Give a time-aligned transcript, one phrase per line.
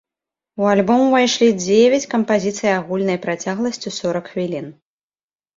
[0.61, 4.67] У альбом увайшлі дзевяць кампазіцый агульнай працягласцю сорак хвілін.